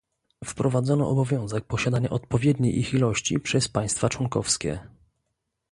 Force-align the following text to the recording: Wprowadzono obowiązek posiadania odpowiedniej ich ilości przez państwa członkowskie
Wprowadzono 0.45 1.09
obowiązek 1.09 1.65
posiadania 1.65 2.09
odpowiedniej 2.09 2.79
ich 2.79 2.93
ilości 2.93 3.39
przez 3.39 3.67
państwa 3.67 4.09
członkowskie 4.09 4.79